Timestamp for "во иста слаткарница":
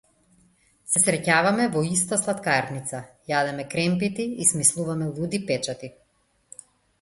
1.75-3.01